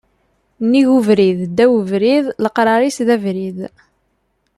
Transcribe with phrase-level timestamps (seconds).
[0.63, 3.59] Nnig ubrid, ddaw ubrid, leqrar-is d abrid